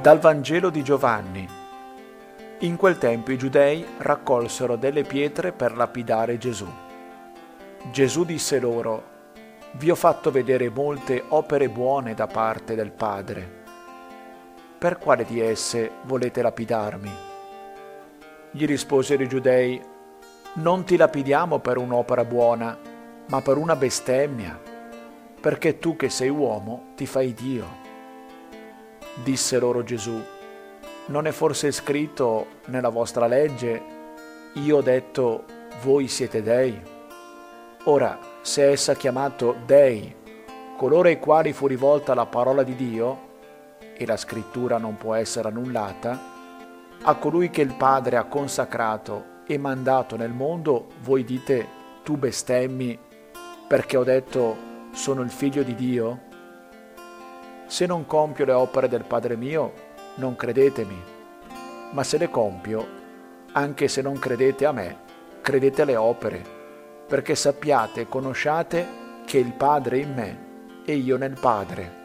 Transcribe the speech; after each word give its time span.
Dal 0.00 0.18
Vangelo 0.18 0.70
di 0.70 0.82
Giovanni. 0.82 1.46
In 2.60 2.76
quel 2.76 2.96
tempo 2.96 3.32
i 3.32 3.36
giudei 3.36 3.84
raccolsero 3.98 4.76
delle 4.76 5.02
pietre 5.02 5.52
per 5.52 5.76
lapidare 5.76 6.38
Gesù. 6.38 6.66
Gesù 7.92 8.24
disse 8.24 8.58
loro, 8.58 9.02
Vi 9.72 9.90
ho 9.90 9.94
fatto 9.94 10.30
vedere 10.30 10.70
molte 10.70 11.22
opere 11.28 11.68
buone 11.68 12.14
da 12.14 12.26
parte 12.26 12.74
del 12.74 12.92
Padre. 12.92 13.58
Per 14.78 14.96
quale 14.96 15.26
di 15.26 15.38
esse 15.38 15.90
volete 16.04 16.40
lapidarmi? 16.40 17.12
Gli 18.52 18.64
risposero 18.64 19.22
i 19.22 19.28
giudei, 19.28 19.78
Non 20.54 20.84
ti 20.84 20.96
lapidiamo 20.96 21.58
per 21.58 21.76
un'opera 21.76 22.24
buona, 22.24 22.74
ma 23.26 23.42
per 23.42 23.58
una 23.58 23.76
bestemmia, 23.76 24.58
perché 25.38 25.78
tu 25.78 25.94
che 25.96 26.08
sei 26.08 26.30
uomo 26.30 26.92
ti 26.96 27.04
fai 27.04 27.34
Dio. 27.34 27.89
Disse 29.14 29.58
loro 29.58 29.82
Gesù, 29.82 30.22
non 31.06 31.26
è 31.26 31.30
forse 31.32 31.72
scritto 31.72 32.46
nella 32.66 32.88
vostra 32.88 33.26
legge, 33.26 33.82
io 34.54 34.76
ho 34.76 34.82
detto, 34.82 35.44
voi 35.82 36.08
siete 36.08 36.42
dei? 36.42 36.80
Ora, 37.84 38.18
se 38.42 38.70
essa 38.70 38.92
ha 38.92 38.94
chiamato 38.94 39.56
dei, 39.66 40.14
coloro 40.76 41.08
ai 41.08 41.18
quali 41.18 41.52
fu 41.52 41.66
rivolta 41.66 42.14
la 42.14 42.26
parola 42.26 42.62
di 42.62 42.76
Dio, 42.76 43.28
e 43.96 44.06
la 44.06 44.16
scrittura 44.16 44.78
non 44.78 44.96
può 44.96 45.14
essere 45.14 45.48
annullata, 45.48 46.18
a 47.02 47.14
colui 47.16 47.50
che 47.50 47.62
il 47.62 47.74
Padre 47.74 48.16
ha 48.16 48.24
consacrato 48.24 49.42
e 49.46 49.58
mandato 49.58 50.16
nel 50.16 50.32
mondo, 50.32 50.86
voi 51.02 51.24
dite, 51.24 51.66
tu 52.02 52.16
bestemmi, 52.16 52.98
perché 53.66 53.96
ho 53.96 54.04
detto, 54.04 54.56
sono 54.92 55.22
il 55.22 55.30
figlio 55.30 55.62
di 55.62 55.74
Dio? 55.74 56.28
Se 57.70 57.86
non 57.86 58.04
compio 58.04 58.44
le 58.44 58.50
opere 58.50 58.88
del 58.88 59.04
Padre 59.04 59.36
mio, 59.36 59.72
non 60.16 60.34
credetemi, 60.34 61.00
ma 61.92 62.02
se 62.02 62.18
le 62.18 62.28
compio, 62.28 62.84
anche 63.52 63.86
se 63.86 64.02
non 64.02 64.18
credete 64.18 64.66
a 64.66 64.72
me, 64.72 64.98
credete 65.40 65.82
alle 65.82 65.94
opere, 65.94 66.42
perché 67.06 67.36
sappiate 67.36 68.00
e 68.00 68.08
conosciate 68.08 68.86
che 69.24 69.38
il 69.38 69.52
Padre 69.52 69.98
è 69.98 70.02
in 70.02 70.12
me 70.12 70.38
e 70.84 70.94
io 70.94 71.16
nel 71.16 71.38
Padre. 71.38 71.98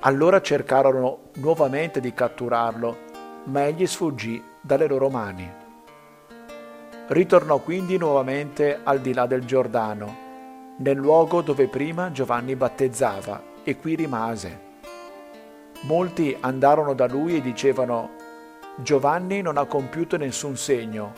Allora 0.00 0.40
cercarono 0.40 1.30
nuovamente 1.34 2.00
di 2.00 2.12
catturarlo, 2.12 2.96
ma 3.44 3.66
egli 3.66 3.86
sfuggì 3.86 4.42
dalle 4.60 4.88
loro 4.88 5.10
mani. 5.10 5.48
Ritornò 7.06 7.60
quindi 7.60 7.98
nuovamente 7.98 8.80
al 8.82 8.98
di 8.98 9.14
là 9.14 9.26
del 9.26 9.44
Giordano, 9.44 10.16
nel 10.78 10.96
luogo 10.96 11.40
dove 11.40 11.68
prima 11.68 12.10
Giovanni 12.10 12.56
battezzava 12.56 13.50
e 13.64 13.76
qui 13.76 13.94
rimase. 13.94 14.70
Molti 15.82 16.36
andarono 16.40 16.94
da 16.94 17.06
lui 17.06 17.36
e 17.36 17.40
dicevano, 17.40 18.10
Giovanni 18.76 19.42
non 19.42 19.56
ha 19.56 19.66
compiuto 19.66 20.16
nessun 20.16 20.56
segno, 20.56 21.12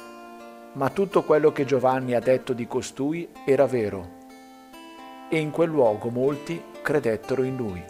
ma 0.72 0.90
tutto 0.90 1.22
quello 1.22 1.52
che 1.52 1.64
Giovanni 1.64 2.14
ha 2.14 2.20
detto 2.20 2.52
di 2.52 2.66
costui 2.66 3.28
era 3.44 3.66
vero. 3.66 4.22
E 5.28 5.38
in 5.38 5.50
quel 5.50 5.68
luogo 5.68 6.08
molti 6.10 6.62
credettero 6.82 7.42
in 7.42 7.56
lui. 7.56 7.84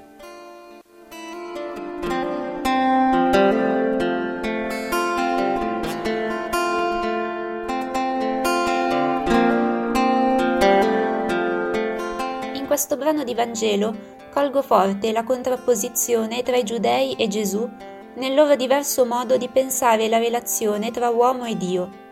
In 12.55 12.66
questo 12.66 12.97
brano 12.97 13.25
di 13.25 13.34
Vangelo 13.34 14.13
colgo 14.34 14.62
forte 14.62 15.12
la 15.12 15.22
contrapposizione 15.22 16.43
tra 16.43 16.56
i 16.56 16.65
giudei 16.65 17.15
e 17.15 17.28
Gesù 17.28 17.71
nel 18.17 18.34
loro 18.34 18.56
diverso 18.56 19.06
modo 19.06 19.37
di 19.37 19.49
pensare 19.49 20.09
la 20.09 20.19
relazione 20.19 20.91
tra 20.91 21.09
uomo 21.09 21.45
e 21.45 21.56
Dio. 21.56 22.03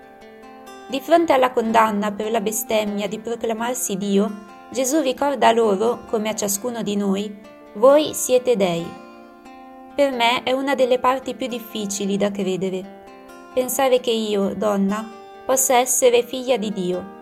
Di 0.86 1.00
fronte 1.00 1.32
alla 1.32 1.50
condanna 1.50 2.12
per 2.12 2.30
la 2.30 2.40
bestemmia 2.40 3.08
di 3.08 3.18
proclamarsi 3.18 3.96
Dio, 3.96 4.30
Gesù 4.70 5.00
ricorda 5.00 5.50
loro, 5.50 6.04
come 6.08 6.28
a 6.28 6.34
ciascuno 6.34 6.82
di 6.82 6.94
noi, 6.94 7.40
voi 7.74 8.14
siete 8.14 8.56
dei. 8.56 8.86
Per 9.94 10.12
me 10.12 10.44
è 10.44 10.52
una 10.52 10.76
delle 10.76 11.00
parti 11.00 11.34
più 11.34 11.48
difficili 11.48 12.16
da 12.16 12.30
credere. 12.30 13.00
Pensare 13.52 13.98
che 13.98 14.12
io, 14.12 14.54
donna, 14.54 15.04
possa 15.44 15.76
essere 15.76 16.22
figlia 16.22 16.56
di 16.56 16.72
Dio 16.72 17.20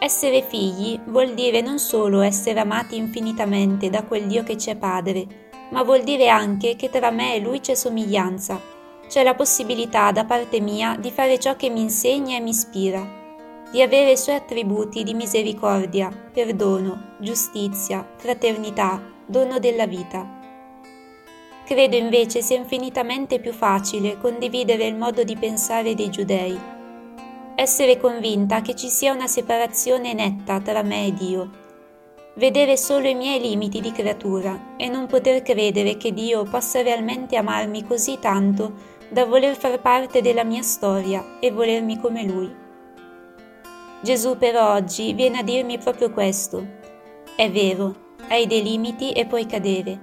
essere 0.00 0.42
figli 0.42 0.98
vuol 1.06 1.34
dire 1.34 1.60
non 1.60 1.80
solo 1.80 2.20
essere 2.20 2.60
amati 2.60 2.96
infinitamente 2.96 3.90
da 3.90 4.04
quel 4.04 4.26
Dio 4.26 4.44
che 4.44 4.54
c'è 4.54 4.76
Padre, 4.76 5.26
ma 5.70 5.82
vuol 5.82 6.04
dire 6.04 6.28
anche 6.28 6.76
che 6.76 6.88
tra 6.88 7.10
me 7.10 7.34
e 7.34 7.40
Lui 7.40 7.60
c'è 7.60 7.74
somiglianza. 7.74 8.60
C'è 9.08 9.24
la 9.24 9.34
possibilità 9.34 10.12
da 10.12 10.24
parte 10.24 10.60
mia 10.60 10.96
di 10.98 11.10
fare 11.10 11.38
ciò 11.38 11.56
che 11.56 11.68
mi 11.68 11.80
insegna 11.80 12.36
e 12.36 12.40
mi 12.40 12.50
ispira, 12.50 13.16
di 13.72 13.82
avere 13.82 14.12
i 14.12 14.16
suoi 14.16 14.36
attributi 14.36 15.02
di 15.02 15.14
misericordia, 15.14 16.10
perdono, 16.32 17.14
giustizia, 17.18 18.06
fraternità, 18.16 19.02
dono 19.26 19.58
della 19.58 19.86
vita. 19.86 20.36
Credo 21.64 21.96
invece 21.96 22.40
sia 22.40 22.56
infinitamente 22.56 23.40
più 23.40 23.52
facile 23.52 24.16
condividere 24.18 24.86
il 24.86 24.94
modo 24.94 25.24
di 25.24 25.36
pensare 25.36 25.94
dei 25.94 26.08
giudei 26.08 26.76
essere 27.60 27.98
convinta 27.98 28.60
che 28.60 28.76
ci 28.76 28.88
sia 28.88 29.12
una 29.12 29.26
separazione 29.26 30.14
netta 30.14 30.60
tra 30.60 30.84
me 30.84 31.06
e 31.06 31.12
Dio, 31.12 31.50
vedere 32.36 32.76
solo 32.76 33.08
i 33.08 33.16
miei 33.16 33.40
limiti 33.40 33.80
di 33.80 33.90
creatura 33.90 34.76
e 34.76 34.86
non 34.88 35.08
poter 35.08 35.42
credere 35.42 35.96
che 35.96 36.12
Dio 36.12 36.44
possa 36.44 36.82
realmente 36.82 37.34
amarmi 37.34 37.84
così 37.84 38.20
tanto 38.20 38.74
da 39.08 39.24
voler 39.24 39.56
far 39.56 39.80
parte 39.80 40.20
della 40.20 40.44
mia 40.44 40.62
storia 40.62 41.40
e 41.40 41.50
volermi 41.50 41.98
come 41.98 42.22
Lui. 42.22 42.54
Gesù 44.02 44.38
però 44.38 44.74
oggi 44.74 45.12
viene 45.12 45.38
a 45.38 45.42
dirmi 45.42 45.78
proprio 45.78 46.12
questo. 46.12 46.64
È 47.34 47.50
vero, 47.50 48.14
hai 48.28 48.46
dei 48.46 48.62
limiti 48.62 49.10
e 49.10 49.26
puoi 49.26 49.46
cadere, 49.46 49.98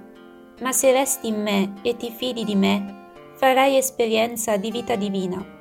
ma 0.60 0.72
se 0.72 0.92
resti 0.92 1.28
in 1.28 1.40
me 1.40 1.72
e 1.80 1.96
ti 1.96 2.12
fidi 2.14 2.44
di 2.44 2.54
me, 2.54 3.12
farai 3.36 3.78
esperienza 3.78 4.58
di 4.58 4.70
vita 4.70 4.94
divina 4.94 5.54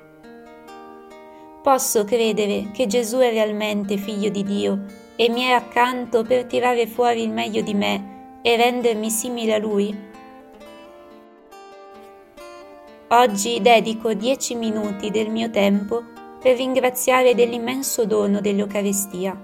Posso 1.65 2.05
credere 2.05 2.69
che 2.71 2.85
Gesù 2.85 3.17
è 3.17 3.31
realmente 3.31 3.97
figlio 3.97 4.29
di 4.29 4.43
Dio 4.43 4.83
e 5.15 5.29
mi 5.29 5.41
è 5.41 5.49
accanto 5.49 6.21
per 6.21 6.45
tirare 6.45 6.85
fuori 6.85 7.23
il 7.23 7.31
meglio 7.31 7.63
di 7.63 7.73
me 7.73 8.39
e 8.43 8.55
rendermi 8.55 9.09
simile 9.09 9.55
a 9.55 9.57
Lui? 9.57 9.97
Oggi 13.07 13.59
dedico 13.63 14.13
dieci 14.13 14.53
minuti 14.53 15.09
del 15.09 15.31
mio 15.31 15.49
tempo 15.49 16.03
per 16.39 16.55
ringraziare 16.55 17.33
dell'immenso 17.33 18.05
dono 18.05 18.41
dell'Eucaristia 18.41 19.35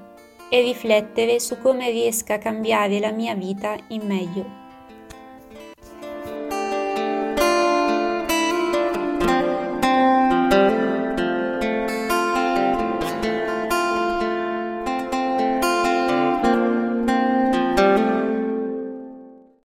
e 0.48 0.62
riflettere 0.62 1.40
su 1.40 1.58
come 1.58 1.90
riesca 1.90 2.36
a 2.36 2.38
cambiare 2.38 3.00
la 3.00 3.10
mia 3.10 3.34
vita 3.34 3.76
in 3.88 4.06
meglio. 4.06 4.61